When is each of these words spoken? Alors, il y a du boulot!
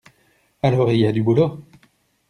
Alors, 0.63 0.91
il 0.91 0.99
y 0.99 1.05
a 1.05 1.11
du 1.11 1.21
boulot! 1.21 1.63